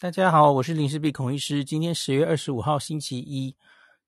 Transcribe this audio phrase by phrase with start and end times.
[0.00, 1.62] 大家好，我是林氏璧孔医师。
[1.62, 3.54] 今天十月二十五号星期一，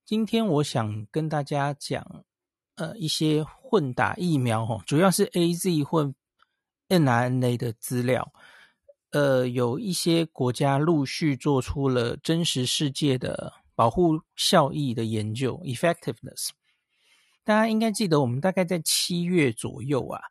[0.07, 2.25] 今天我想跟大家讲，
[2.77, 6.15] 呃，一些混打疫苗哈，主要是 AZ 混
[6.89, 8.33] N R N A 的资料。
[9.11, 16.49] 呃，有一些国家陆续做出了真实世界的保护效益的研究 （effectiveness）。
[17.45, 20.23] 大家应该记得，我们大概在七月左右啊，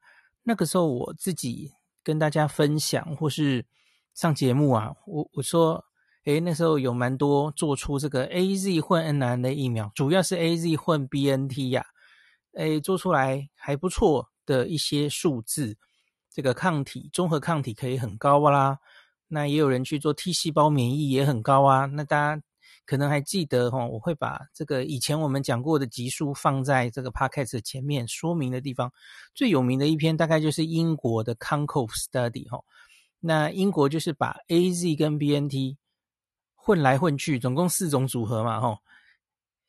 [0.42, 1.72] 那个时候我自己
[2.04, 3.64] 跟大家分享或是。
[4.14, 5.84] 上节目啊，我我说，
[6.26, 11.86] 诶，那时候有蛮多做出这个 AZ 混 mRNA 疫苗，主要是 AZ 混 BNT 呀、
[12.54, 15.78] 啊，诶，做出来还不错的一些数字，
[16.30, 18.80] 这个抗体综合抗体可以很高啦。
[19.28, 21.86] 那也有人去做 T 细胞免疫也很高啊。
[21.86, 22.44] 那大家
[22.86, 28.92] 可能还记得哈，我会把这个以前我们讲过的集数放在这个 Podcast 前面说明的地方。
[29.34, 32.60] 最有名的一篇大概就是英国的 CONCOVE Study 哈。
[33.24, 35.78] 那英国就是把 AZ 跟 BNT
[36.56, 38.80] 混来混去，总共四种组合嘛，吼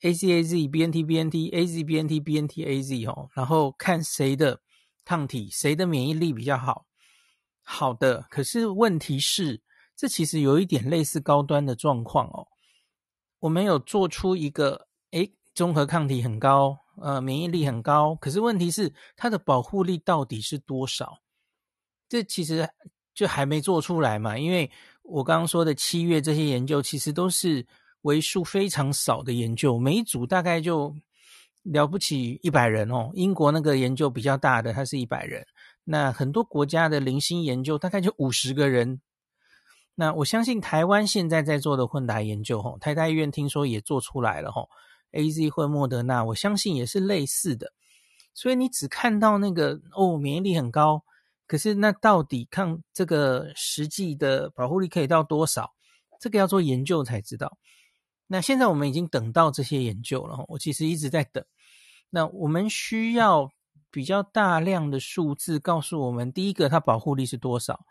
[0.00, 4.62] ，AZ AZ BNT BNT AZ BNT BNT AZ 吼，然后看谁的
[5.04, 6.86] 抗体、谁的免疫力比较好。
[7.62, 9.60] 好的，可是问题是，
[9.94, 12.48] 这其实有一点类似高端的状况哦。
[13.40, 21.20] 我们有做出一个，诶，综合抗体很高，呃，免疫力很高，可是问题是它的保护力到底是多少？
[22.08, 22.70] 这其实。
[23.14, 24.70] 就还没做出来嘛，因为
[25.02, 27.66] 我刚刚说的七月这些研究其实都是
[28.02, 30.94] 为数非常少的研究，每一组大概就
[31.62, 33.10] 了不起一百人哦。
[33.14, 35.46] 英国那个研究比较大的，它是一百人。
[35.84, 39.00] 那很多国家的零星研究大概就五十个人。
[39.94, 44.70] 那我相信台湾现在在做的混打研究，吼，台大医院听说也做出来了，吼
[45.12, 47.72] ，AZ 混莫德纳，我相信也是类似的。
[48.32, 51.04] 所以你只看到那个哦，免疫力很高。
[51.52, 55.74] 可是，那到底抗这个实际的保护力可以到多少？
[56.18, 57.58] 这个要做研究才知道。
[58.26, 61.44] 那现在我们已经等到这些研究了，我其实一直在等。
[62.08, 63.52] 那我们需要
[63.90, 67.84] 比较大量的数字告诉我们：第一个，它保护力是多少；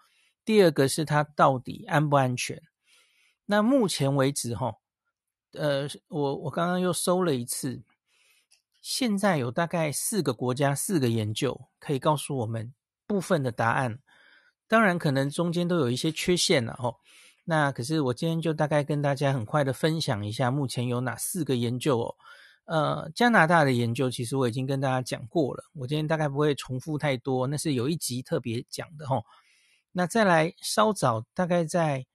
[0.44, 2.60] 第二个是它到底安不安全。
[3.46, 4.74] 那目前为止，哈，
[5.52, 7.84] 呃，我我刚刚又搜了一次，
[8.82, 12.74] 现在有大概四个国家、四个研究可以告诉我们。
[13.12, 14.00] 部分的答案，
[14.70, 16.96] 当然可能中间都有一些缺陷了哦。
[17.44, 22.16] 那可是我今天就大概跟大家很快的分享一下，目前有哪四个研究哦。
[22.64, 29.22] 呃，加拿大的研究其实我已经跟大家讲过了，我今天大概不会重复太多，那是有一集特别讲的哦。
[29.92, 32.06] 那再来稍早，大概在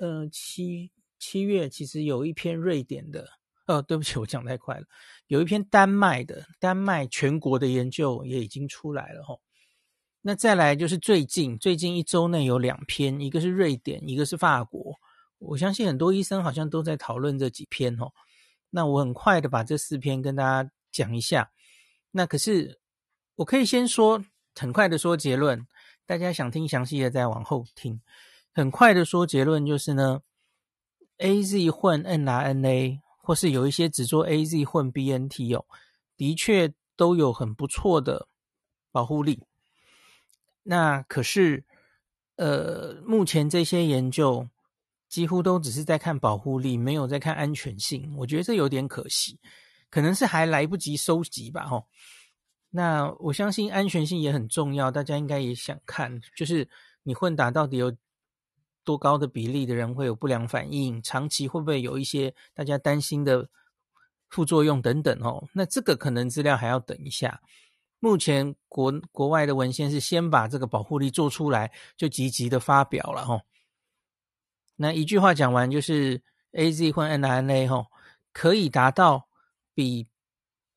[0.00, 3.26] 呃七七月，其实有一篇瑞典的，
[3.66, 4.84] 哦，对不起，我讲太快了，
[5.26, 9.40] 有一篇丹麦的，丹麦全国的研究也已经出来了哦。
[10.22, 14.98] 那再来就是最近最近一周内有两篇，一个是瑞典，一个是法国。
[15.38, 18.12] 我相信很多医生好像都在讨论这几篇哦。
[18.68, 21.50] 那我很快的把这四篇跟大家讲一下。
[22.10, 22.78] 那可是
[23.36, 24.22] 我可以先说，
[24.54, 25.66] 很快的说结论，
[26.04, 28.02] 大家想听详细的再往后听。
[28.52, 30.20] 很快的说结论就是呢
[31.18, 35.64] ，AZ 混 mRNA 或是有一些只做 AZ 混 BNT 哦，
[36.16, 38.28] 的确都有很不错的
[38.92, 39.42] 保护力。
[40.62, 41.64] 那可是，
[42.36, 44.48] 呃，目前这些研究
[45.08, 48.14] 几乎都只是在看保护力，没有在看安全性。
[48.16, 49.38] 我觉得这有点可惜，
[49.88, 51.86] 可能是还来不及收集吧，吼。
[52.70, 56.68] 那我相信安全性也很重要，大家应该也想看，就是
[57.02, 57.96] 你混打到底有
[58.84, 63.48] 多高的比例的人会有不良反应，长期会不会有一些大家担心的
[64.28, 65.48] 副作用等等，哦。
[65.52, 67.40] 那这个可能资料还要等一下。
[68.00, 73.42] 目前国国外的文献是先把这个保护力做出来，就积极的发表了哈。
[74.76, 76.22] 那一句话讲完，就是
[76.52, 77.86] AZ 混 mRNA 哈，
[78.32, 79.28] 可以达到
[79.74, 80.08] 比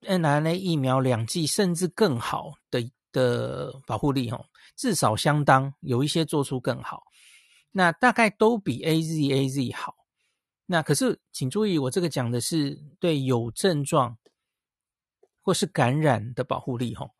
[0.01, 4.45] n R N A 疫苗两剂甚至更好的的保护力哈，
[4.75, 7.03] 至少相当，有一些做出更好。
[7.72, 9.96] 那大概都比 AZ AZ 好。
[10.66, 14.17] 那可是请注意，我这个讲的是对有症状。
[15.43, 17.11] 或是感染的保护力，吼，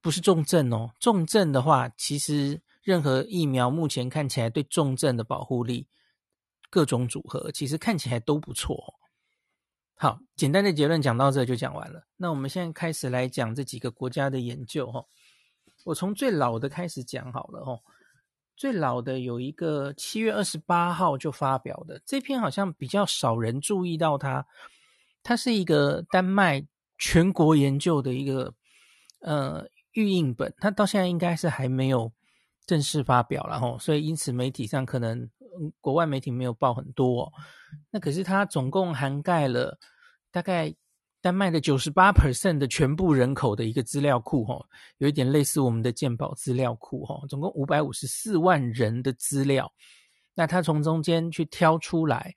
[0.00, 0.92] 不是重症哦。
[1.00, 5.88] 重症的话，其实任何疫苗目前看起来对重症的保护力，
[6.70, 8.94] 各种组合其实看起来都不错。
[9.96, 12.06] 好，简单的结论讲到这就讲完了。
[12.16, 15.08] 那我们现在开始来讲这几个国家的研究，吼。
[15.84, 17.82] 我从最老的开始讲好了，吼。
[18.56, 24.46] 最老的有一个七月二十八号就发表的这篇，好像比较少人注意到它。
[25.24, 26.64] 它是一个丹麦。
[26.98, 28.52] 全国研究的一个
[29.20, 32.12] 呃预印本，它到现在应该是还没有
[32.66, 35.28] 正式发表了吼，所以因此媒体上可能
[35.80, 37.32] 国外媒体没有报很多哦。
[37.90, 39.78] 那可是它总共涵盖了
[40.30, 40.74] 大概
[41.20, 44.64] 丹麦的九十八 percent 的全部人口的一个资料库哈，
[44.98, 49.72] 有一点类似我们的健保资料库哈，总共五百五十四万人的资料。
[50.34, 52.36] 那它从中间去挑出来，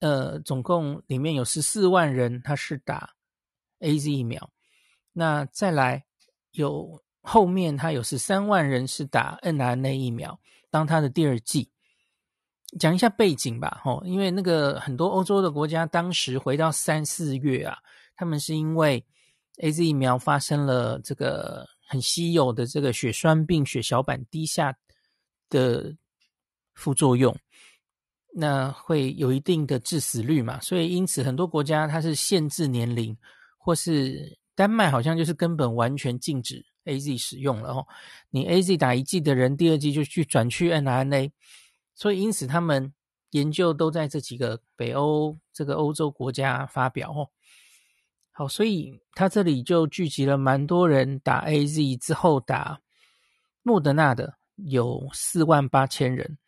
[0.00, 3.10] 呃，总共里面有十四万人他是打
[3.82, 4.50] AZ 疫苗，
[5.12, 6.04] 那再来
[6.52, 10.40] 有后面他有十三万人是打 n R N A 疫苗，
[10.70, 11.70] 当他的第二剂。
[12.78, 17.76] 讲一下背景吧，吼，因为那个很多欧洲的国家当时回到三四月啊，
[18.16, 19.04] 他们是因为
[19.58, 24.74] AZ 疫苗发生了这个很稀有的这个血栓病、血小板低下
[25.50, 25.94] 的。
[26.74, 27.36] 副作用，
[28.32, 30.58] 那会有一定的致死率嘛？
[30.60, 33.14] 所以因此很多国家它是限制年龄，
[33.62, 37.86] 或是丹麦好像就是根本完全禁止 AZ 使用了哦。
[38.30, 41.32] 你 AZ 打一剂的人，第二剂就去转去 n R N A，
[41.94, 42.92] 所以因此他们
[43.30, 47.30] 研究都在这几个北欧这个欧洲国家发表哦。
[48.32, 52.80] 好，所以他这里就聚集了蛮多人打 AZ 之后打
[53.62, 56.38] 莫德纳的有四万八千人。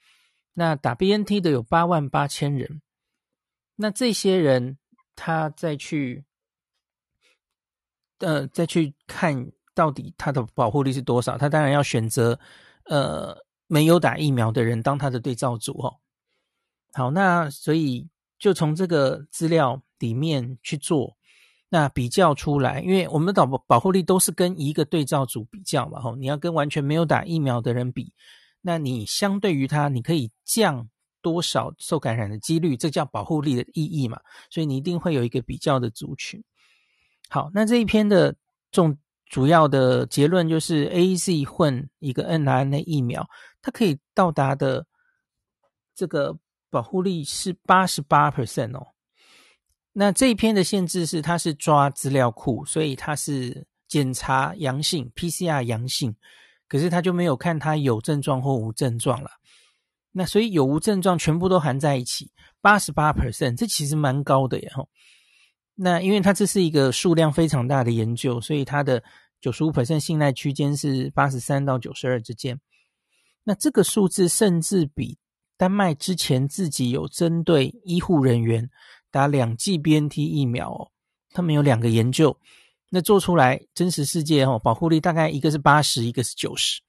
[0.56, 2.80] 那打 BNT 的有八万八千人，
[3.74, 4.78] 那这些人
[5.16, 6.24] 他再去，
[8.24, 11.36] 呃，再去看到底它的保护力是多少？
[11.36, 12.38] 他当然要选择
[12.86, 13.36] 呃
[13.66, 15.96] 没有打疫苗的人当他的对照组哦。
[16.92, 21.16] 好，那所以就从这个资料里面去做，
[21.68, 28.12] 那比较出来，因为我们的保保护力都是跟一个对照组比较嘛，吼，你要跟完全没有打疫苗的人比。
[28.60, 30.88] 那你相对于它，你可以降
[31.20, 32.76] 多少受感染的几率？
[32.76, 34.20] 这叫保护力的意义嘛？
[34.50, 36.42] 所以你一定会有一个比较的族群。
[37.28, 38.34] 好，那这一篇的
[38.70, 43.26] 重主要的结论就是 AZ 混一个 n r n a 疫苗，
[43.60, 44.86] 它可以到达的
[45.94, 46.36] 这个
[46.70, 48.86] 保护力是八十八 percent 哦。
[49.92, 56.16] 那这一篇的限制是它是抓资料库，所以它是检查阳性 PCR 阳性。
[56.66, 59.30] 可是他就没有看他有症状或无症状了，
[60.10, 64.88] 那所以有无症状全部都含在一起，八十八 percent，这其实蛮高的耶吼。
[65.74, 69.02] 那因为它这是一个数量非常大的研究，所以它的
[69.40, 72.60] 九十五 percent 信赖区间是八十三到九十二之间。
[73.42, 75.18] 那这个数字甚至比
[75.56, 78.70] 丹麦之前自己有针对医护人员
[79.10, 80.90] 打两剂 BNT 疫苗哦，
[81.32, 82.38] 他们有两个研究。
[82.90, 86.80] 那做出来真实世界哦，保护力大概一个是八十，一个是九十，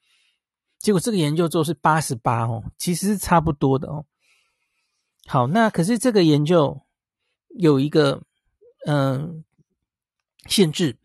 [0.78, 4.06] 结果这个研究做是八十八哦，其实是差不多的哦。
[5.26, 6.80] 好，那可是这个研究
[7.58, 8.22] 有一个
[8.86, 9.44] 嗯、
[10.48, 10.98] 限制，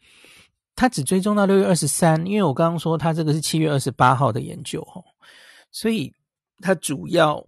[0.74, 5.04] 他只追踪到六月二十三，因为我刚刚说他这个是七月二十八号的研究哦，
[5.70, 6.14] 所以
[6.60, 7.46] 他主要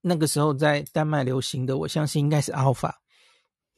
[0.00, 2.94] 那个时候在丹麦流行的，我相信应该是 Alpha，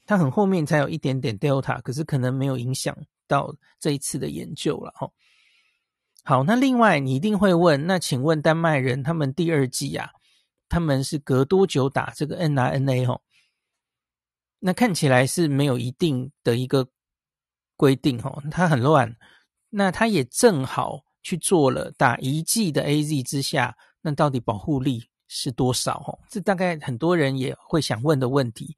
[0.07, 2.97] 它很后面才有一点点 Delta，可是可能没有影响。
[3.29, 5.11] 到这一次的研究了哈，
[6.23, 10.11] 好，那另外你一定会问，那请问丹麦人他们第二季啊，
[10.69, 13.19] 他们是隔多久打这个 mRNA 哈？
[14.65, 16.87] 那看起来是没有一定的一个
[17.77, 19.13] 规定哈，它很乱。
[19.69, 26.17] 那他也正好去做了打一剂的 AZ 之下，那到底保护力是多少哈？
[26.31, 28.77] 这大概很多人也会想问的问题，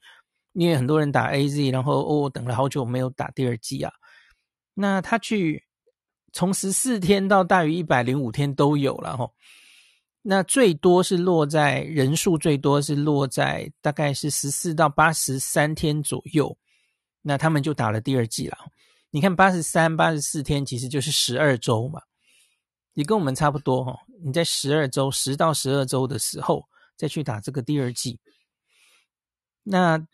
[0.54, 3.92] 因为很多人打 AZ，然后哦等了好久没有打第二剂啊。
[4.72, 5.62] 那他去
[6.32, 9.34] 从十四天到大于一百零五天都有了吼，
[10.26, 16.56] 那最多是落在人数最多是落在大概是十四到八十三天左右，
[17.20, 18.56] 那他们就打了第二剂了。
[19.10, 22.00] 你看八十三、八十四天其实就是十二周嘛，
[22.94, 23.98] 也跟我们差不多哈。
[24.24, 26.64] 你在十二周、十到十二周的时候
[26.96, 28.18] 再去打这个第二剂，
[29.62, 30.06] 那。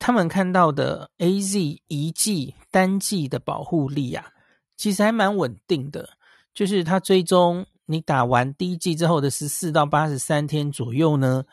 [0.00, 4.30] 他们看到的 AZ 一剂单剂的保护力啊，
[4.76, 6.10] 其实还蛮稳定的。
[6.54, 11.44] 就是它追踪你打完第一剂之后的十四到八十三天左右呢，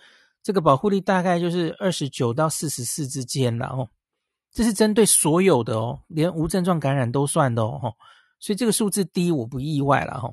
[0.44, 3.88] 这个保护力大概就是二十九到四十四之间了哦。
[4.52, 7.96] 这是针对所有的哦，连无症状感染都算的哦。
[8.40, 10.30] 所以这个数字低我不意外了哈。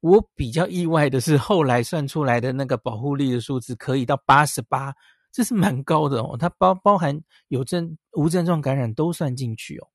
[0.00, 4.92] 我比较意外的是后来算出来的那个保护力的数字可以到八十八。
[5.32, 9.86] 这是蛮高的哦，它包包含有症无症状感染都算进去哦。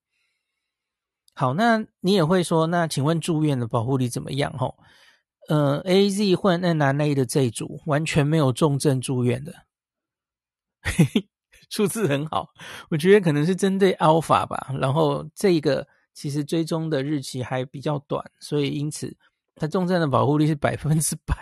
[1.33, 4.57] 好，那你也会说，那请问住院的保护力怎么样？
[4.57, 4.77] 吼，
[5.47, 9.53] 呃，AZ 混 mRNA 的这一组完全没有重症住院的，
[10.81, 11.27] 嘿嘿，
[11.69, 12.49] 数字很好。
[12.89, 19.15] 我觉得可能是针对 Alpha 吧，然后这个其实追踪的日期还比较短，所以因此
[19.55, 21.35] 它重症的保护率是百分之百，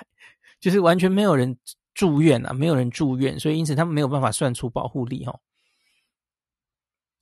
[0.59, 1.57] 就是完全没有人。
[1.95, 5.39] 住院啊，没有人住院，所以因此他们没有办法算出保护力哦。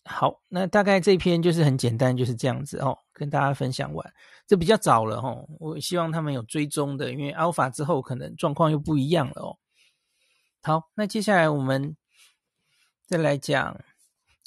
[0.04, 4.14] 好，那大概这篇就是很简单，就是这样子哦，跟大家分享完。
[4.48, 9.58] 这比较早了哦，我希望他们有追踪的，因为 Alpha 之后可能状况又不一样了哦。
[10.64, 11.96] 好，那接下来我们
[13.06, 13.80] 再来讲，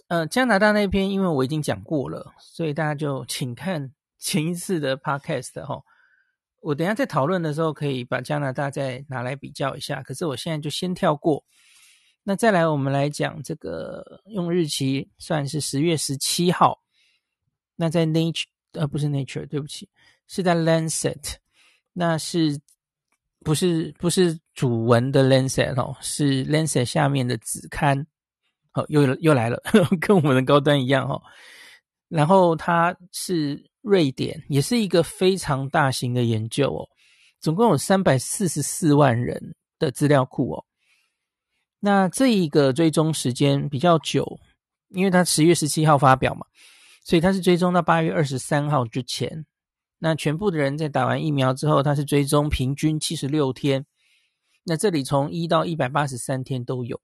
[0.09, 5.85] 呃，加拿大那篇，因为我已经讲过了，所以大家就 请看前一次的 Podcast 哦。
[6.63, 11.45] 我等下在讨论的时候可以把加拿大再拿来比较一下，可是我现在就先跳过。
[12.27, 16.83] 那再来，我们来讲这个用日期算是十月十七号。
[17.77, 19.87] 那在 Nature，呃，不是 Nature，对不起，
[20.27, 21.35] 是在 Lancet。
[21.93, 22.59] 那是
[23.41, 25.95] 不是不是主文的 Lancet 哦？
[26.01, 28.07] 是 Lancet 下面的子刊。
[28.73, 29.63] 哦，又又来了，
[30.01, 31.23] 跟我们的高端一样哦。
[32.09, 36.89] 然后它是瑞典，也是一个非常大型的研究哦，
[37.39, 40.65] 总共有三百四十四万人的资料库哦。
[41.85, 44.41] 那这一个追踪时间比较久，
[44.89, 46.47] 因为它十月十七号发表嘛，
[47.05, 49.45] 所以它是追踪到八月二十三号之前。
[49.99, 53.85] 那全部的人在打完疫苗之后，它是追踪平均七十六天。
[54.63, 56.99] 那这里从一到一百八十三天都有。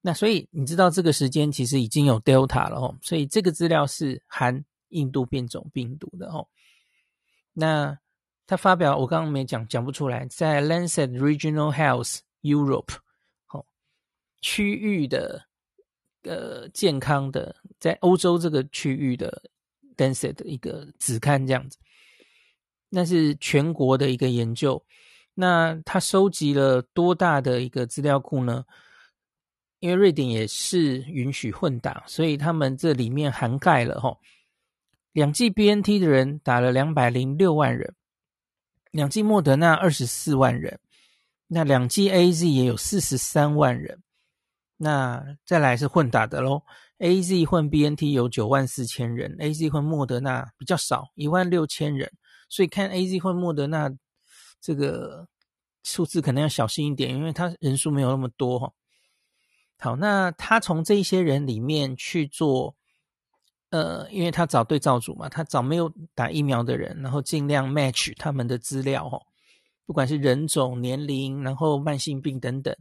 [0.00, 6.48] 那所以你知道这个时间其实已经有 Delta 了哦，所以这个资料是含印度变种病毒的哦。
[7.52, 7.96] 那
[8.44, 13.03] 它发表我刚刚没讲，讲不出来，在 Lancet Regional Health Europe。
[14.46, 15.42] 区域的
[16.24, 19.42] 呃健康的，在欧洲这个区域的
[19.96, 21.78] d a n c e t 的一个子刊这样子，
[22.90, 24.84] 那是全国的一个研究。
[25.32, 28.66] 那他收集了多大的一个资料库呢？
[29.80, 34.18] 因为瑞典也是允许混打，所以他们这里面涵盖了齁，
[35.12, 37.94] 两剂 BNT 的人打了两百零六万人，
[38.90, 40.78] 两剂莫德纳二十四万人，
[41.46, 44.03] 那两剂 AZ 也有四十三万人。
[44.84, 46.62] 那再来是混打的喽
[46.98, 52.12] ，AZ 混 BNT 有九万四千人，AZ 混莫德纳比较少，一万六千人，
[52.50, 53.90] 所以看 AZ 混莫德纳
[54.60, 55.26] 这个
[55.82, 58.70] 数字可能要小心一点，因为他人数没有那么多哈。
[59.78, 62.76] 好，那他从这些人里面去做，
[63.70, 69.18] 呃，因为他找对照组嘛，他找没有打疫苗的人，然后尽量 match 他们的资料哈，
[69.86, 72.76] 不管是人种、年龄，然后慢性病等等。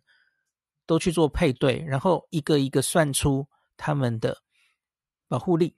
[0.86, 3.48] 都去做配对，然后一个一个算出
[3.78, 4.38] 他们的
[5.28, 5.76] 保护力。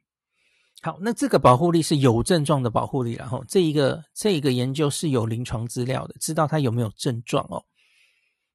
[0.82, 7.64] 好，那这个保护力是有症状的保护力，然后这一个这一个研究是有临床资料的，知道他有没有症状哦。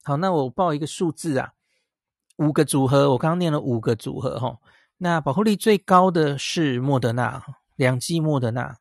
[0.05, 1.53] 好，那我报一个数字啊，
[2.37, 4.57] 五个组合，我刚刚念了五个组合哈。
[4.99, 7.43] 那保护力最高的是莫德纳，
[7.77, 8.77] 两剂莫德纳，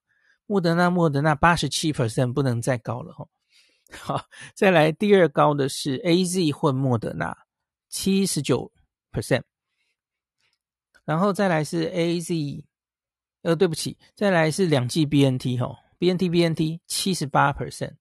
[0.46, 3.26] 莫德纳莫德纳八十七 percent，不能再高了哈。
[4.00, 7.36] 好，再来第二高的是 AZ 混莫德纳。
[7.90, 8.72] 七十九
[9.12, 9.42] percent，
[11.04, 12.64] 然后再来是 AZ，
[13.42, 17.96] 呃，对不起，再来是两剂 BNT 哈，BNT BNT 七十八 percent，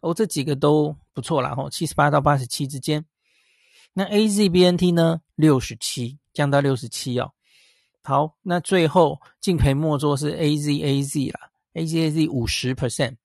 [0.00, 3.04] 哦，这几个都不错啦哈，七十八到八十七之间。
[3.94, 7.32] 那 AZ BNT 呢，六十七，降到六十七哦。
[8.02, 13.16] 好，那最后敬陪末座是 AZ AZ 啦，AZ AZ 五十 percent。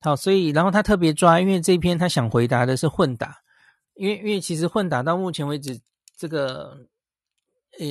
[0.00, 3.42] 好，所以然后他特别抓，因为这篇他想回答的是混打。
[3.98, 5.78] 因为因为其实混打到目前为止，
[6.16, 6.86] 这个
[7.80, 7.86] 呃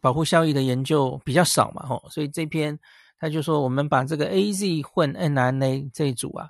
[0.00, 2.78] 保护效益的研究比较少嘛，吼，所以这篇
[3.18, 6.48] 他就说，我们把这个 AZ 混 N N A 这一组啊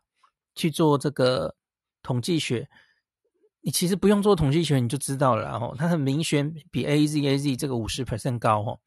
[0.54, 1.56] 去做这个
[2.04, 2.68] 统计学，
[3.62, 8.80] 你其实不用做统计学你就知道了，然后它很明显比 AZ AZ 这个五十 percent 高，吼，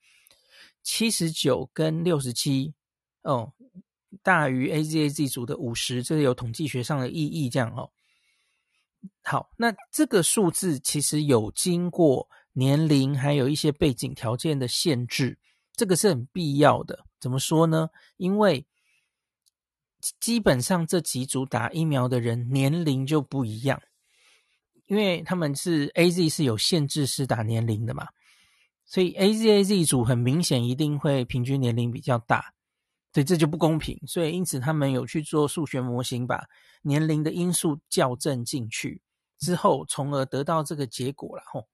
[0.82, 2.74] 七十九跟六十七
[3.24, 3.52] 哦
[4.22, 7.92] 大于 AZ AZ 组的五十，这个有统计学上的意义，这样哦。
[9.24, 15.38] 好，那这个数字其实有经过年龄还有一些背景条件的限制，
[15.76, 17.06] 这个是很必要的。
[17.20, 17.90] 怎么说呢？
[18.18, 18.66] 因为
[20.20, 23.82] 基本上这几组打疫苗的人年龄就不一样，
[24.88, 28.08] 因为他们是 AZ 是有限制是打年龄的嘛，
[28.86, 32.53] 所以 AZ AZ 组很明显一定会平均年龄比较大。
[33.14, 36.46] 所以这就不公平，所以因此他们有去做数学模型，把
[36.82, 39.02] 年龄的因素校正进去
[39.38, 41.44] 之后，从而得到这个结果了。
[41.46, 41.68] 吼，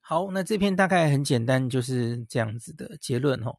[0.00, 3.44] 好，那这篇大概很简单，就是这样子的结论。
[3.44, 3.58] 吼，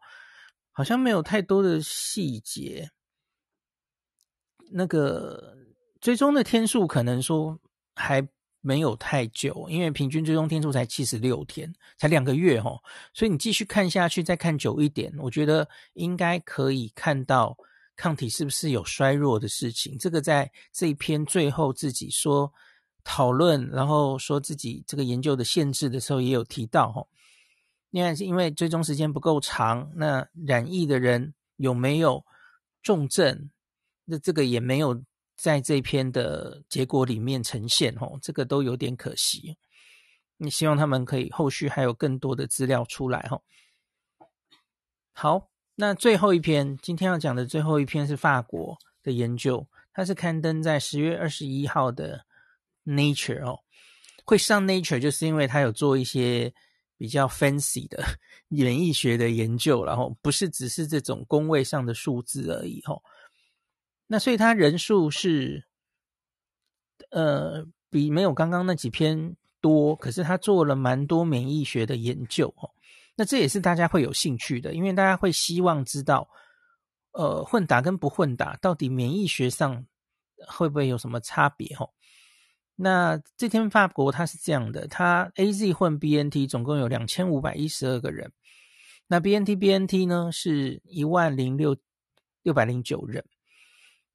[0.72, 2.90] 好像没有太多的细节。
[4.72, 5.56] 那个
[6.02, 7.60] 追踪的天数可能说
[7.94, 8.28] 还。
[8.66, 12.82] 没有太久，因为平均追踪天数才七十六天，才两个月齁，
[13.14, 17.56] 所以你继续看下去，再看久一点，我觉得应该可以看到
[17.96, 19.96] 抗体是不是有衰弱的事情。
[20.00, 22.52] 这个在这一篇最后自己说
[23.04, 27.06] 讨论，然后说自己这个研究的限制的时候也有提到哈。
[27.92, 32.26] 另外是因为追踪时间不够长，那染疫的人有没有
[32.82, 33.52] 重症？
[34.06, 35.04] 那这个也没有
[35.36, 39.58] 在这篇的结果里面呈现哦，这个都有点可惜。
[40.38, 43.42] 你希望他们可以后续还有更多的资料出来哈。
[45.14, 52.26] 好，那最后一篇，今天要讲的最后一篇是法国的研究，它是刊登在十月二十一号的
[52.86, 53.60] Nature 哦。
[54.26, 56.54] 会上 Nature 就是因为它有做一些。
[56.98, 58.02] 比较 fancy 的
[58.48, 63.04] 免疫学的研究，然后不是只是这种工位上的数字而已吼。
[64.08, 65.66] 那所以它人数是，
[67.10, 72.70] 呃，比没有刚刚那几篇多，可是他做了蛮多免疫学的研究哦。
[73.16, 76.30] 那这也是大家会有兴趣的，因为大家会希望知道，
[77.14, 79.86] 呃，混打跟不混打到底免疫学上
[80.48, 81.90] 会不会有什么差别哦。
[82.76, 88.34] 那这天法国它是这样的，它 AZ 混 BNT 总共有两千五百一十二个人，
[89.08, 91.78] 那 BNT BNT 呢是一万零六
[92.44, 93.24] 六百零九人，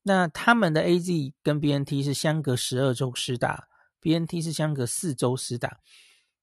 [0.03, 3.69] 那他们的 AZ 跟 BNT 是相隔十二周施打
[4.01, 5.79] ，BNT 是相隔四周施打，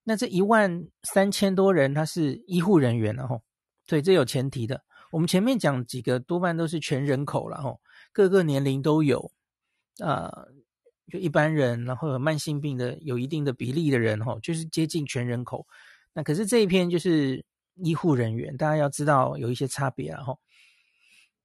[0.03, 3.41] 那这一万三千多人他是医护人员了吼，
[3.85, 9.31] 所以这有前提的，我们前面讲几个多半都是全人口了吼，各个年龄都有，
[9.99, 10.49] 呃。
[11.09, 15.65] 就一般人，然后有慢性病的有一定的比例的人，吼，就是接近全人口。
[16.11, 17.45] 那可是这一篇就是
[17.75, 20.37] 医护人员，大家要知道有一些差别啊，吼。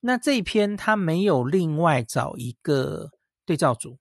[0.04, 3.10] 那这一篇他没有另外找一个
[3.46, 3.98] 对照组，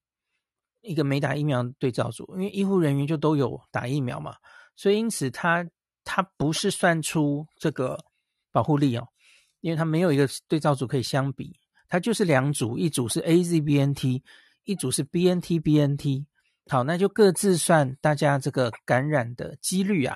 [0.81, 4.35] 一个没打疫苗对照组，因为医护人员就都有打疫苗嘛，
[4.75, 5.65] 所以因此他
[6.03, 8.03] 他不是算出这个
[8.51, 9.07] 保护力哦，
[9.61, 11.55] 因为他没有一个对照组可以相比，
[11.87, 14.21] 他就是两组，一组是 AZBNT。
[14.63, 16.23] 一组是 BNT BNT，
[16.69, 20.15] 好，那就各自算大家这个感染的几率啊。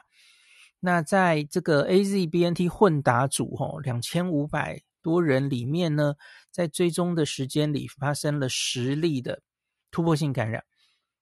[0.79, 6.15] 那在这个 AZ BNT 混打组吼，两千五百多人里面呢，
[6.49, 9.43] 在追踪的时间里发生了十例的
[9.91, 10.63] 突破性感染，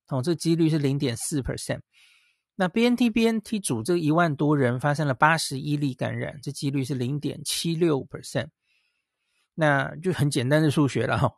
[0.07, 1.81] 哦，这几率是零点四 percent。
[2.55, 8.47] 那 BNT BNT 组这一万多人发生了八十一例感染，这几率是零点七六 percent。
[9.55, 11.29] 那就很简单的数学了哈。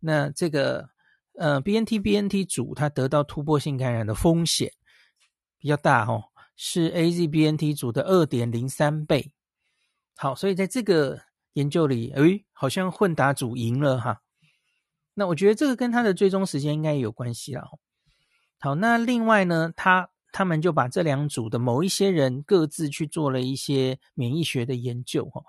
[0.00, 0.92] 那这个。
[1.36, 4.70] 呃，BNT BNT 组它得到突破性感染的风险
[5.58, 6.22] 比较大哦，
[6.54, 9.32] 是 AZ BNT 组的二点零三倍。
[10.14, 11.20] 好，所以在这个
[11.54, 14.20] 研究里，诶，好像混打组赢了哈。
[15.14, 17.64] 那我觉得这个跟他的追踪时间应该也有关系啦。
[18.60, 25.42] 好，那另外呢，他他们就把这两组的某一些人各自去做了一些免疫学的研究哈。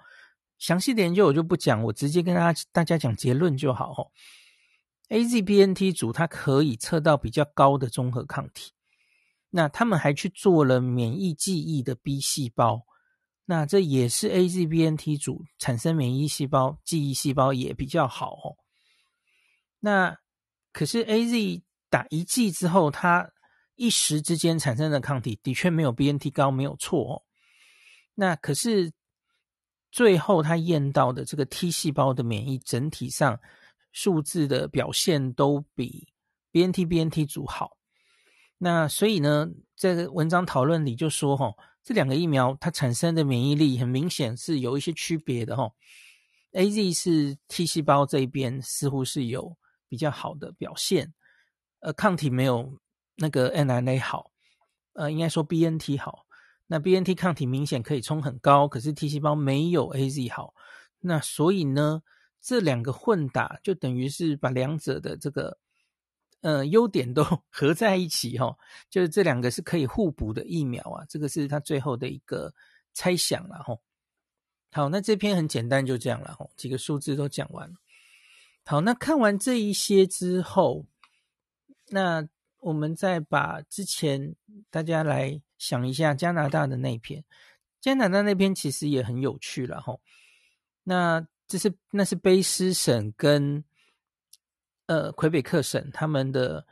[0.57, 4.05] 详细的研究我就不讲，我直接跟大家大家讲结论就好哈。
[5.09, 8.71] AZBNT 组它可以测到比较高的中和抗体，
[9.49, 12.85] 那他们还去做了免疫记忆的 B 细胞，
[13.45, 18.57] 那这也是 AZBNT 组产生免疫细胞、记忆细胞也比较好哦。
[19.79, 20.17] 那
[20.73, 23.31] 可是 AZ 打一剂之后，它
[23.75, 27.23] 一时之间产生的抗体的确没有 BNT 高，没有错哦。
[28.15, 28.91] 那可是
[29.91, 33.39] 最后它验到的这个 T 细胞的免疫整体上。
[33.97, 36.09] 数字的表现都比
[36.51, 37.77] BNT BNT 组好，
[38.57, 41.53] 那所以呢，在文章讨论里就说，哈，
[41.85, 45.71] 这两个疫苗它产生的免疫力很明显是有一些区别的，哈。
[46.51, 49.55] AZ 是 T 细胞这一边似乎是有
[49.87, 51.13] 比较好的表现，
[51.81, 52.79] 呃，抗体没有
[53.17, 54.31] 那个 mRNA 好，
[54.93, 56.25] 呃，应该说 BNT 好，
[56.65, 60.55] 那 BNT 抗体明显可以冲很高，可是 T 细胞没有 AZ 好，
[61.01, 62.01] 那所以呢，
[62.41, 65.59] 这两个混打就等于是把两者的这个
[66.45, 72.53] 呃优点都 合在一起哈、哦，就是这两个是可以互补的疫苗啊，这个是他最后的一个
[72.93, 73.75] 猜想了哈、
[74.71, 77.75] 好，那这篇很简单就这样了哈，几个数字都讲完了。
[78.63, 80.85] 好，那看完这一些之后，
[81.89, 82.27] 那
[82.59, 84.35] 我们再把之前
[84.69, 87.23] 大家来想一下加拿大的那篇，
[87.81, 89.97] 加拿大那篇其实也很有趣了哈、
[90.83, 93.63] 那这是那是卑诗省跟
[94.87, 96.65] 呃魁北克省他们的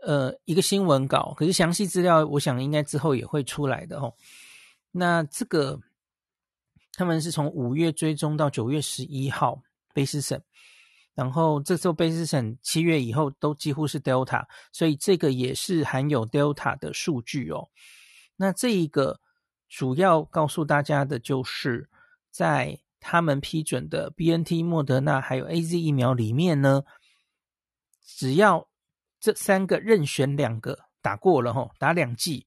[0.00, 4.14] 呃一个新闻稿，可是详细资料我想应该之后也会出来的哦。
[4.90, 5.78] 那这个
[6.94, 9.62] 他们是从五月追踪到九月十一号
[9.94, 10.40] 卑诗省，
[11.14, 17.68] 然后这时候卑诗省七月以后都几乎是 Delta，所以这个也是含有 Delta 的数据哦。
[18.36, 19.20] 那这一个
[19.68, 21.88] 主要告诉大家的就是
[22.30, 26.82] 在他们批准的 BNT、莫德纳还有 AZ 疫苗里面呢，
[28.16, 28.68] 只要
[29.18, 32.46] 这三个任选两个打过了吼，打两剂，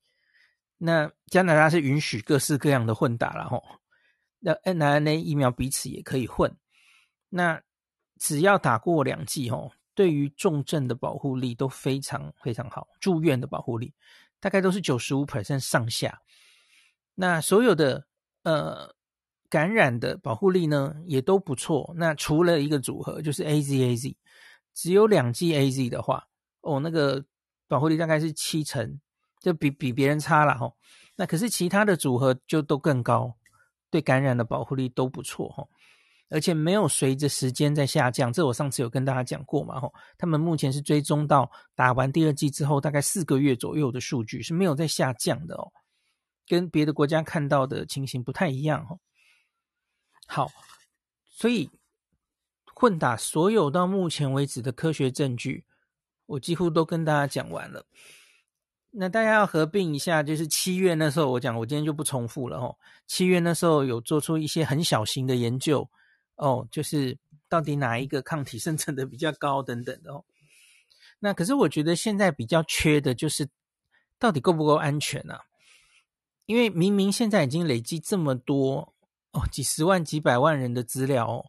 [0.78, 3.64] 那加拿大是允许各式各样的混打了吼。
[4.40, 6.56] 那 mRNA 疫苗彼此也可以混，
[7.30, 7.62] 那
[8.20, 13.94] 只要打过两剂吼，对于重症的保护力都非常非常好，住院的保护力
[14.40, 16.22] 大概都是九十五 percent 上下。
[17.16, 18.06] 那所有的
[18.44, 18.94] 呃
[19.50, 21.94] 感染的保护力呢，也都不错。
[21.96, 24.16] 那除了一个组合，就是 AZAZ，
[24.74, 26.28] 只有两剂 AZ 的话，
[26.62, 27.24] 哦，那个
[27.68, 29.00] 保护力大概是七成，
[29.40, 30.72] 就比比别人差了哈。
[31.16, 33.36] 那可是其他的组合就都更高，
[33.90, 35.68] 对感染的保护力都不错哈，
[36.30, 38.34] 而且没有随着时间在下降。
[38.34, 45.72] 这我上次有跟大家讲过嘛哈，他们目前是追踪到打完第二剂之后，大概四个月左右的数据是没有在下降的哦。
[46.48, 49.00] 跟别的国家看到的情形不太一样哦。
[50.28, 50.52] 好，
[51.30, 51.70] 所以
[52.74, 55.66] 混打所有到目前为止的科学证据，
[56.26, 57.86] 我几乎都跟大家讲完了。
[58.92, 62.78] 那大家要合并一下，就是七月那时候我讲，我今天就不重复了哦。
[63.08, 65.90] 七月那时候有做出一些很小型的研究
[66.36, 67.18] 哦，就是
[67.50, 70.24] 到底哪一个抗体生成的比较高等等的哦。
[71.20, 73.50] 那可是我觉得现在比较缺的就是
[74.20, 75.36] 到底够不够安全呢？
[75.36, 75.42] 啊？
[76.46, 78.94] 因为明明现在已经累积这么多
[79.32, 81.46] 哦，几十万、几百万人的资料哦，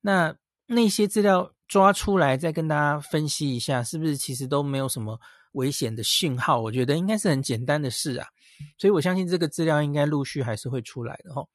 [0.00, 0.34] 那
[0.68, 5.18] 那些资料抓出来再跟大家分析一下，是不是其实都没有什么
[5.52, 6.60] 危险的讯号？
[6.60, 8.28] 我觉得应该是很简单的事啊，
[8.78, 11.48] 所以我相信这个资料应该陆续还是会出来的哦。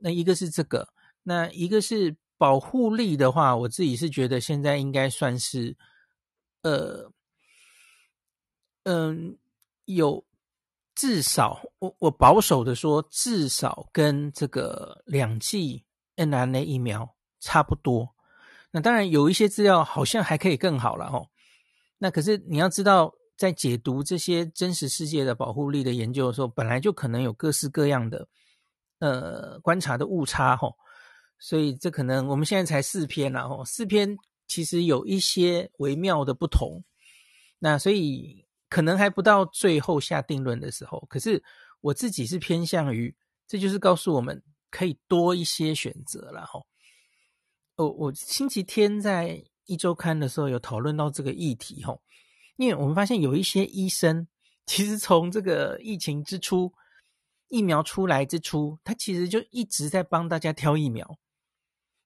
[0.00, 0.86] 那一个是这个，
[1.22, 5.76] 那一个是保护力的话，我自己是觉得现在应该算是，
[6.62, 7.10] 呃，
[8.82, 9.38] 嗯，
[9.86, 10.24] 有。
[11.00, 15.84] 至少，我我保守的说，至少跟这个两剂
[16.16, 18.14] mRNA 疫苗差不多。
[18.70, 21.28] 那当然有一些资料好像还可以更好了哦。
[21.98, 28.28] 那可是你要知道，在解读这些真实世界的保护力的研究的时候，本来就可能有各式各样的
[28.98, 30.68] 呃观察的误差哈。
[31.38, 36.84] 所以这可能我们现在才四篇了哦，四篇其实有一些微妙的不同。
[37.58, 38.44] 那所以。
[38.70, 41.42] 可能还不到最后下定论的时候，可是
[41.80, 46.60] 我自己是偏向于，这就是告诉我们可以多一些选择了哈。
[46.60, 46.62] 哦，
[47.86, 51.96] 我星期天在一周刊的时候有讨论到这个议题哈，
[52.56, 54.26] 因为我们发现有一些医生，
[54.66, 56.72] 其实从这个疫情之初，
[57.48, 61.18] 疫苗出来之初，他其实就一直在帮大家挑疫苗，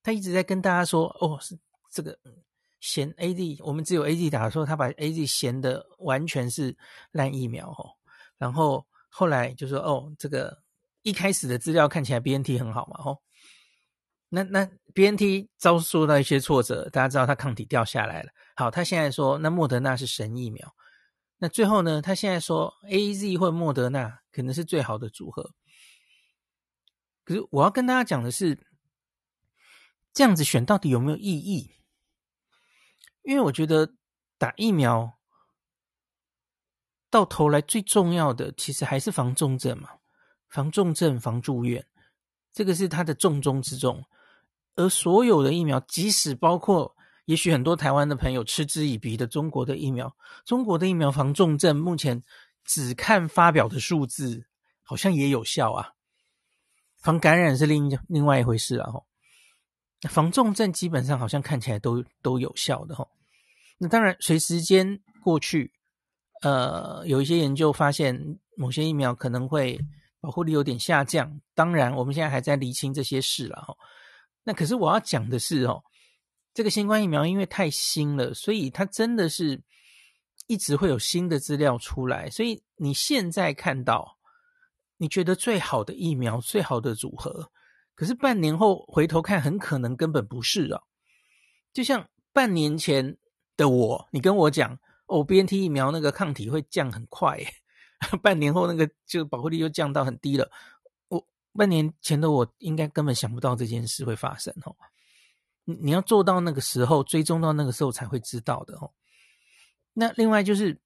[0.03, 1.59] 他一直在跟大家说，哦，是
[1.91, 2.19] 这个。
[2.85, 6.77] 嫌 A D，我们只有 AZ 打的时候，他把 AZ 嫌的完全是
[7.13, 7.95] 烂疫苗哦。
[8.37, 10.65] 然后后来就说，哦，这个
[11.03, 13.17] 一开始的资料看起来 BNT 很好嘛，哦，
[14.35, 18.33] 那那 BNT 遭受到一些挫折，大家知道他抗体掉下来了。
[18.57, 20.75] 好，他现在说那莫德纳是神疫苗，
[21.37, 25.53] 那最后呢，他现在说 AZ 或莫德纳可能是最好的组合。
[27.25, 28.67] 可是我要跟大家讲的是，
[30.15, 31.73] 这样子选到底有没有意义？
[33.21, 33.93] 因为我觉得
[34.39, 35.19] 打疫苗
[37.11, 39.91] 到头来最重要的，其实还是防重症嘛，
[40.49, 41.87] 防重症、防住院，
[42.51, 44.03] 这个是它的重中之重。
[44.75, 46.95] 而所有的疫苗，即使包括
[47.27, 52.23] 也许很多台湾的朋友嗤之以鼻的中国的疫苗，中国的疫苗防重症，目前
[52.65, 54.47] 只看发表的数字，
[54.83, 55.91] 好像也有效啊。
[57.01, 59.07] 防感染是另另外一回事了吼。
[60.09, 63.07] 防重症基本上好像看起来都都有效的哈，
[63.79, 65.73] 那当然随时间过去，
[66.43, 69.79] 呃，有一些研究发现某些疫苗可能会
[70.21, 71.41] 保护力有点下降。
[71.55, 73.77] 当然我们现在还在厘清这些事了哈。
[74.45, 75.83] 那可是我要讲的是哦，
[76.53, 79.63] 这个新冠疫苗因为太新了，所以它真的是
[80.47, 82.29] 一直会有新的资料出来。
[82.31, 84.19] 所以你现在看到
[84.97, 87.51] 你觉得最好的疫苗、最好的组合。
[87.95, 90.83] 可是半年后回头看，很可能根本不是啊！
[91.73, 93.17] 就像半年前
[93.57, 94.77] 的我，你跟我讲
[95.07, 97.39] 哦，BNT 疫苗那个抗体会降很快，
[98.23, 100.51] 半年后那个就保护力又降到很低了。
[101.55, 104.75] 半年前的我应该根本想不到这件事会发生哦。
[105.65, 108.91] 你你要做到那个时候，追踪到那个时候才会知道的哦。
[109.93, 110.81] 那另外就是，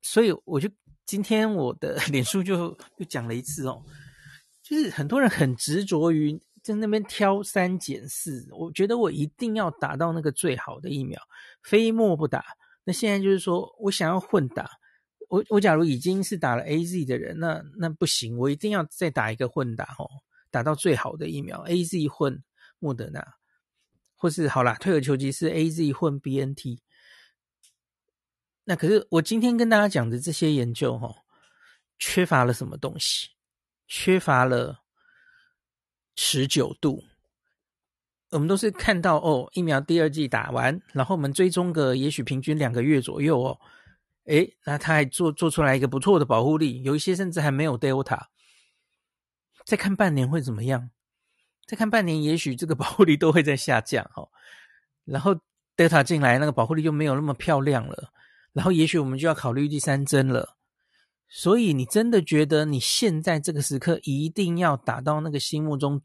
[0.00, 0.68] 所以我就
[1.04, 3.82] 今天我的 脸书就又讲了一次哦。
[4.62, 11.20] 就是很多人很执着于在那边挑三拣四，我觉得我一定要打到那个最好的疫苗，
[11.62, 12.44] 非莫不打。
[12.84, 14.70] 那现在就是说我想要混打，
[15.32, 20.06] 我我假如已经是打了 AZ 的人，那那不行，我一定要再打一个混打哦。
[20.50, 22.44] 打到最好的疫苗，AZ 混
[22.78, 23.26] 莫德纳，
[24.14, 26.80] 或是好啦，退而求其次，AZ 混 BNT。
[28.64, 31.10] 那可是我今天跟大家讲的这些研究，哈，
[31.98, 33.30] 缺乏了什么东西？
[33.88, 34.82] 缺乏了
[36.14, 37.02] 持久度。
[38.28, 43.58] 我们都是看到哦，疫苗第二剂打完，然后我们追踪个也许平均两个月左右哦，
[44.26, 48.26] 诶，那他还做做出来一个不错的保护力，有一些甚至还没有 Delta。
[49.64, 50.90] 再看半年会怎么样？
[51.66, 54.28] 再看半年，也许这个保护力都会在下降哦。
[55.04, 55.34] 然后
[55.76, 58.12] Delta 进来，那个保护力就没有那么漂亮了。
[58.52, 60.56] 然后，也许我们就要考虑第三针了。
[61.28, 66.02] 所以，你真的觉得你现在这个时刻一定要打到那个心目中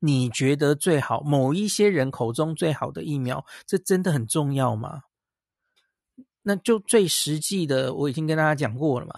[0.00, 5.02] 你觉得最好、某一些人口中最好的疫苗，这真的很重要吗？
[6.42, 9.14] 那就最实际的，我已经跟大家讲过了嘛。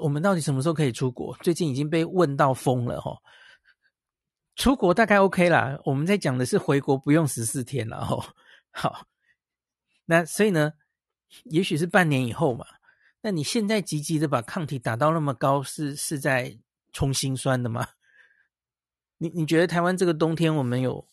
[0.00, 1.36] 我们到底什么时候可以出国？
[1.42, 3.18] 最近已经被问到疯了齁。
[4.56, 8.24] 出国大概 OK 啦，我们在讲的是回国不用十四天了齁。
[8.70, 9.06] 好，
[10.06, 10.72] 那所以呢？
[11.44, 12.66] 也许是半年以后嘛，
[13.22, 16.58] 那你现在急急的把抗体打到那么高，是是在
[16.92, 17.88] 冲心酸的吗？
[19.16, 21.08] 你你觉得台湾这个冬天我们有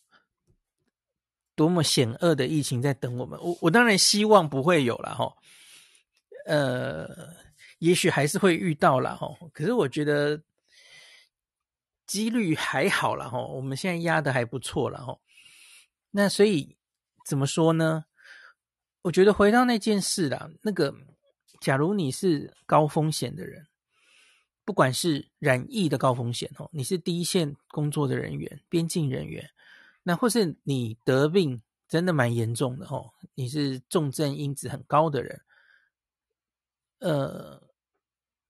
[1.59, 3.37] 多么险恶的疫情在等我们？
[3.41, 5.35] 我我当然希望不会有了哈，
[6.45, 7.35] 呃，
[7.79, 10.41] 也许还是会遇到了哈，可是我觉得
[12.07, 15.19] 几率还好了哈，我们现在压的还不错了哈，
[16.11, 16.77] 那所以
[17.25, 18.05] 怎么说呢？
[19.01, 20.95] 我觉得回到那件事啦，那个，
[21.59, 23.67] 假如你是高风险的人，
[24.63, 29.49] 不管是染疫的高风险哦，你是第一线工作的人员、边境人员，
[30.03, 35.41] 那或是你得病真的蛮严重的哦，你是重症因子很高的人，
[36.99, 37.61] 呃，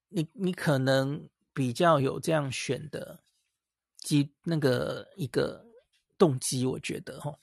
[0.10, 3.24] 你你可能比较有这样选的
[3.98, 5.66] 机那个一个
[6.18, 7.40] 动机，我觉得哦，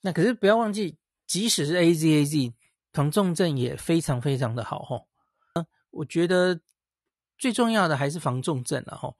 [0.00, 0.98] 那可是不要忘记。
[1.24, 2.52] 即使是 AZAZ
[2.92, 5.08] 防重症也非常非常的好吼，
[5.90, 6.60] 我觉得
[7.38, 9.16] 最重要的还是防重症了吼。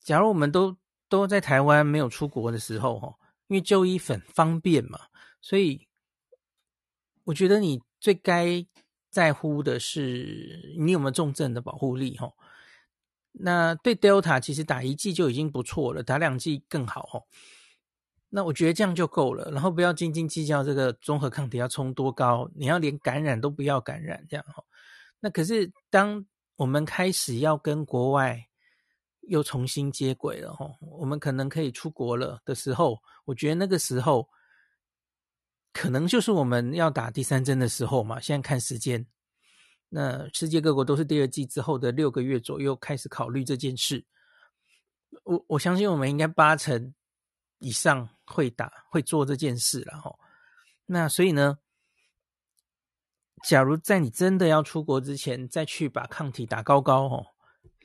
[0.00, 0.76] 假如我们都
[1.08, 3.16] 都在台湾没有出国的时候吼，
[3.48, 4.98] 因为就医很方便嘛，
[5.40, 5.86] 所以
[7.24, 8.66] 我觉得你最该
[9.10, 12.32] 在乎的是你有没有重症的保护力哈。
[13.32, 17.26] 那对 Delta 其实打一剂就已经不错了，打两剂更好吼。
[18.28, 24.62] 那我觉得这样就够了，然后不要斤斤计较这个综合抗体要冲多高，你要连感染都不要感染这样哈。
[25.20, 28.46] 那可是当我们开始要跟国外
[29.28, 34.28] 又重新接轨了哈，我们可能可以出国了的时候，我觉得那个时候
[35.72, 38.20] 可能就是我们要打第三针的时候嘛。
[38.20, 39.06] 现在看时间，
[39.88, 44.04] 那世界各国都是第二季之后的六个月左右开始考虑这件事。
[45.24, 46.94] 我我相信我们应该八成
[47.58, 48.08] 以上。
[48.26, 50.10] 会打会做这件事了哈，
[50.86, 51.58] 那所以呢，
[53.46, 57.33] 假如在你真的要出国之前，再去把抗体打高高哦，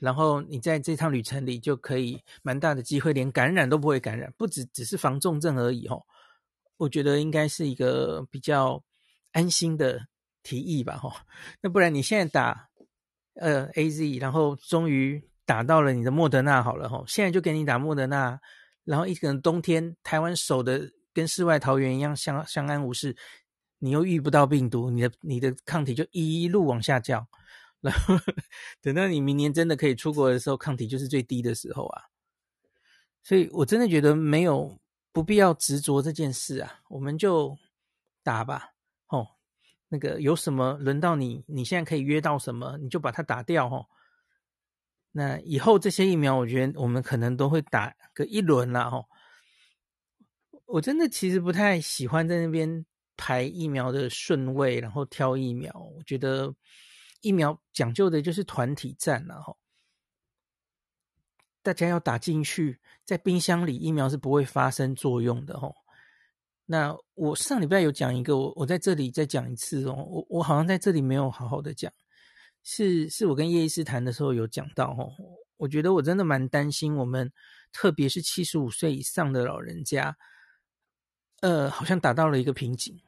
[0.00, 5.96] 然后你在这趟旅程里就可以蛮大的机会，连感染都不会感染，不只只是防重症而已哈。
[6.78, 8.82] 我觉得应该是一个比较
[9.32, 10.00] 安心的
[10.42, 11.24] 提议吧哈。
[11.60, 12.68] 那不然你现在打
[13.34, 18.40] 呃 AZ，然后终于打到了你的莫德纳好了哈，现在就给你打莫德纳。
[18.84, 23.14] 然后一个人冬天，台湾守的跟世外桃源一样相相安无事，
[23.78, 27.24] 你又遇不到病毒，你的你的抗体就一路往下降，
[27.80, 28.14] 然后
[28.80, 32.02] 等到你明年真的可以出国的时候，抗体就是最低的时候啊。
[33.22, 34.78] 所以我真的觉得没有
[35.12, 37.56] 不必要执着这件事啊，我们就
[38.22, 38.70] 打吧。
[39.08, 39.26] 哦，
[39.88, 43.86] 那个有什么轮到你，你现在可以约到什么，你就把它打掉哦。
[45.12, 49.04] 那以后这些疫苗，我觉得我们可能都会打个一轮了哈。
[50.66, 55.72] 我真的其实不太喜欢在那边排疫苗的顺位，然后挑疫苗。
[55.96, 56.54] 我觉得
[57.20, 59.56] 疫苗讲究的就是团体战了哈。
[61.62, 65.74] 大家要打进去，在冰箱里疫苗是不会发生作用的哦。
[66.64, 69.92] 那我上礼拜有讲一个，我我在这里再讲一次哦。
[69.92, 71.92] 我我好像在这里没有好好的讲。
[72.62, 75.12] 是是我跟叶医师谈的时候有讲到吼，
[75.56, 77.32] 我觉得我真的蛮担心我们，
[77.72, 80.16] 特别是七十五岁以上的老人家，
[81.40, 83.02] 呃，好像达到了一个瓶颈，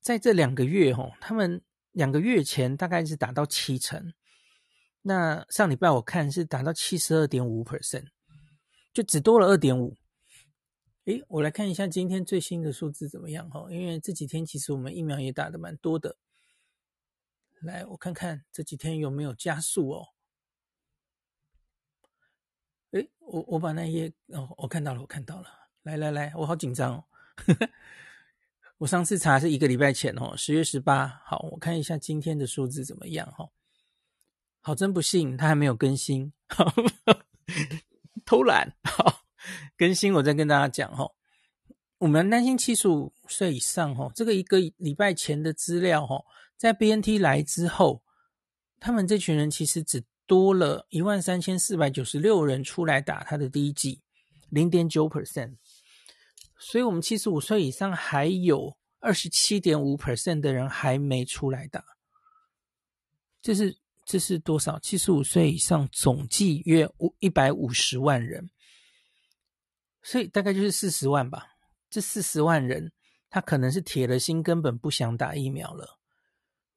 [0.00, 1.60] 在这两个月吼，他们
[1.96, 4.12] 两个月前大概是达到七成，
[5.00, 8.08] 那上礼拜我看是达到七十二点五 percent，
[8.92, 9.96] 就只多了二点五。
[11.06, 16.18] 诶，我来看一下今天最新的数字怎么样哈，因为这几天其实我们疫苗也打得蛮多的。
[17.62, 20.08] 来，我看看这几天有没有加速哦。
[22.90, 25.48] 诶，我我把那页哦，我看到了，我看到了。
[25.84, 27.04] 来来来，我好紧张哦。
[28.78, 31.08] 我上次查是一个礼拜前哦，十月十八。
[31.24, 33.48] 好，我看一下今天的数字怎么样哈。
[34.60, 36.30] 好，真不幸，它还没有更新。
[38.26, 39.22] 偷懒，好，
[39.78, 41.10] 更新我再跟大家讲哈。
[41.98, 46.22] 我们担心七十五岁以上哈，这个一个礼拜前的资料哈，
[46.58, 48.02] 在 BNT 来之后，
[48.78, 54.02] 他们这群人其实只多了一万三千四百九十六人出来打他的第一剂，
[54.50, 55.54] 零点九 percent。
[56.58, 61.84] 所以，我们七十五岁以上还有二十七点五 percent 的人还没出来打。
[63.42, 64.78] 这是这是多少？
[64.78, 68.48] 七十五岁以上总计约五一百五十万人，
[70.02, 71.46] 所以大概就是四十万吧。
[71.90, 72.90] 这四十万人，
[73.28, 75.98] 他可能是铁了心，根本不想打疫苗了。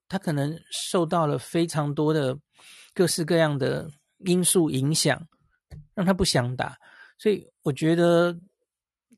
[0.08, 2.38] 他可能受到了非常多的
[2.92, 5.26] 各式各样的因素影响，
[5.94, 6.76] 让他不想打。
[7.16, 8.38] 所以，我觉得。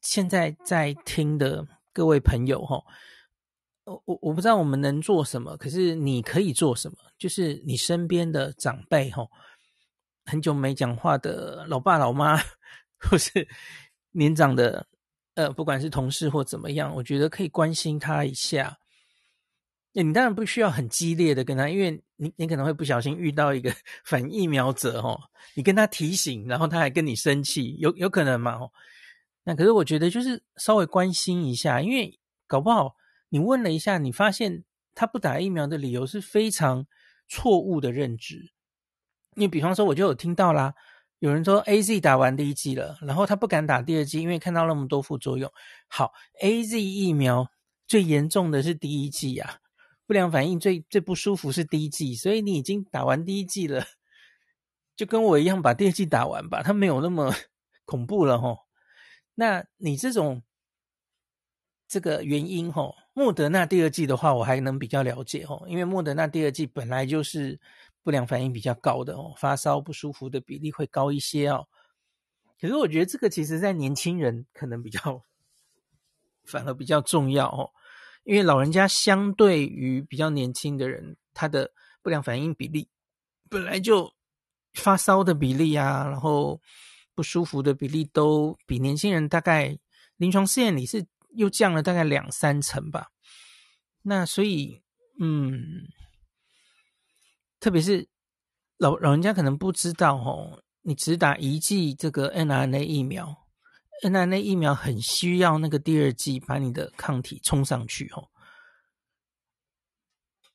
[0.02, 2.82] 现在在听的各位朋友，哈，
[3.84, 6.98] 我我我不知道我们能做什么，可是你可以做什么？
[7.18, 9.26] 就是你身边的长辈，哈，
[10.24, 12.36] 很久没讲话的老爸老妈，
[12.98, 13.48] 或是
[14.10, 14.86] 年长的，
[15.34, 18.78] 呃，不管是同事或怎么样，我觉得可以关心他一下。
[19.94, 23.70] 你当然不需要很激烈的跟他，因为你你可能会不小心遇到一个
[24.04, 25.16] 反疫苗者，哈，
[25.54, 28.58] 你跟他提醒，然后他还跟你生气，有有可能吗？
[29.44, 32.94] 那可是我觉得就是稍微关心一下，因为搞不好
[33.30, 36.86] 你问了一下，你发现他不打疫苗的理由是非常
[37.28, 38.52] 错误的认知。
[39.34, 40.74] 你比方说，我就有听到啦，
[41.18, 45.50] 有人说 AZ 打完第一剂了，然后他不敢打第二剂，因为看到那么多副作用。
[45.88, 47.50] 好，AZ 疫苗
[47.86, 49.60] 最严重的是第一剂呀，
[50.06, 53.86] 不良反应最最不舒服是第一剂，所以你已经打完第一剂了，
[54.94, 57.34] 就跟我一样把第二剂打完吧，它没有那么
[57.86, 58.61] 恐怖了吼。
[59.34, 60.42] 那你这种
[61.88, 67.58] 这个原因吼，莫德纳第二季的话，我还能比较了解吼，因为莫德纳第二季本来就是
[68.02, 71.66] 不良反应比较高的哦，发烧不舒服的比例会高一些哦。
[72.60, 75.22] 可是我觉得这个其实在年轻人可能比较
[76.44, 77.70] 反而比较重要哦，
[78.24, 82.88] 因为老人家相对于比较年轻的人，他的不良反应比例
[83.48, 84.12] 本来就
[84.74, 86.60] 发烧的比例啊，然后。
[87.14, 89.78] 不舒服的比例都比年轻人大概
[90.16, 93.08] 临床试验里是又降了大概两三成吧。
[94.02, 94.82] 那所以，
[95.20, 95.86] 嗯，
[97.60, 98.08] 特别是
[98.78, 103.46] 老老人家可能不知道哦，你只打一剂这个 mRNA 疫苗
[104.02, 108.28] ，mRNA 疫苗很需要那个第二剂把你的抗体冲上去哦，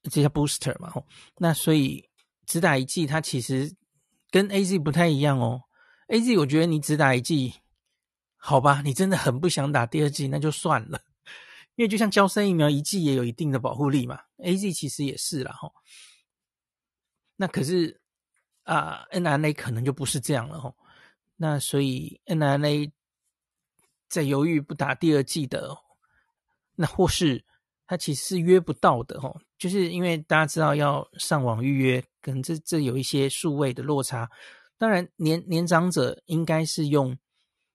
[0.03, 0.91] 这叫 booster 嘛。
[1.37, 2.09] 那所以
[2.45, 3.73] 只打一剂，它其实
[4.29, 5.63] 跟 AZ 不太一样哦。
[6.07, 7.55] AZ，我觉得你只打一剂，
[8.37, 8.81] 好吧？
[8.81, 11.01] 你真的很不想打第二剂，那就算了。
[11.75, 14.21] 因为就像娇生疫苗，一剂也有一定的保护力嘛。
[14.37, 15.71] AZ 其实也是啦齁。
[17.35, 18.01] 那可是
[18.63, 20.73] 啊，mRNA 可能就不是这样了齁。
[21.35, 22.91] 那所以 mRNA
[24.07, 25.77] 在犹豫不打第二剂的，
[26.73, 27.43] 那或是
[27.85, 34.27] 他其实是约不到的齁，就是因为大家知道要上网预约，跟这这有一些数位的落差。
[34.77, 37.17] 当然年，年长者应该是用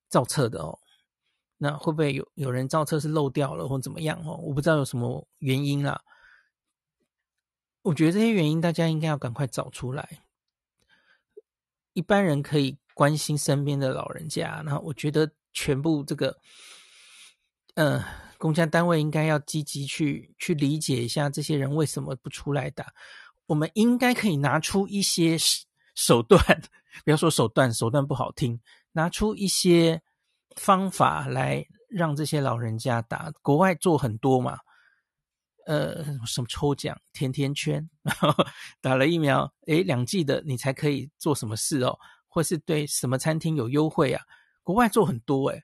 [0.08, 0.78] 照册的哦。
[1.58, 4.36] 那会不会有有人照册是漏掉了或怎么样哦？
[4.42, 6.02] 我不知道有什么原因啦。
[7.82, 10.24] 我觉得这些原因大家应该要赶快找出来。
[11.92, 16.36] 一般人可以关心身边的老人家，那我觉得全部这个，
[17.74, 18.04] 呃，
[18.38, 22.92] 公家单位应该要积极去去理解一下这些人为什么不出来打。
[23.46, 25.36] 我们应该可以拿出一些
[25.94, 26.40] 手段。
[27.04, 28.60] 不要说手段，手段不好听。
[28.92, 30.02] 拿出一些
[30.56, 34.58] 方法来让这些老人家打，国外做很多嘛。
[35.64, 37.88] 呃，什么抽奖、甜甜圈，
[38.82, 41.96] 打了疫苗，诶，两剂的你才可以做什么事哦，
[42.28, 44.22] 或是对什么餐厅有优惠啊？
[44.62, 45.62] 国外做很多诶。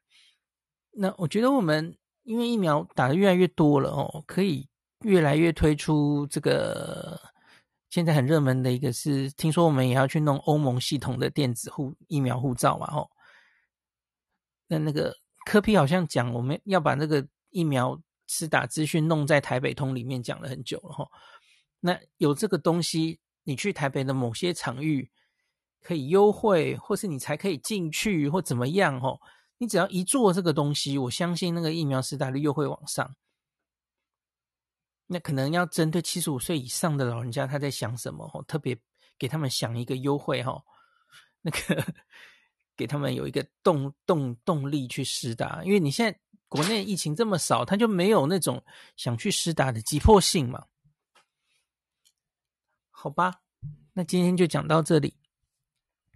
[0.93, 4.69] 那我觉得我们因为疫苗打得越来越多了哦，可以
[5.05, 7.21] 越来越推出这个。
[7.91, 12.87] 现在很热门的一个是，听说我们也要去弄欧盟系统的电子护疫苗护照嘛？
[12.89, 13.11] 吼，
[14.67, 15.15] 那那个
[15.47, 21.11] 柯 P 好像讲我们要把那个疫苗施打资讯弄在台北通里面，讲了很久了吼。
[21.81, 25.11] 那有这个东西，你去台北的某些场域
[25.81, 29.01] 可以优惠，或是你才可以进去，或怎么样？
[29.01, 29.19] 吼，
[29.57, 33.17] 你只要一做这个东西，我相信那个疫苗施打率又会往上。
[35.11, 38.31] 那可能要针对七十五岁以上的老人家，他在想什么？
[38.33, 38.79] 哦特别
[39.19, 40.63] 给他们想一个优惠哈。
[41.41, 41.85] 那个
[42.77, 48.63] 给他们有一个动动动力去施打，因为你现在国内疫情这么少，他就没有那种
[48.97, 50.67] 想去施打的急迫性嘛。
[52.91, 53.41] 好吧，
[53.95, 55.18] 那今天就讲到这里。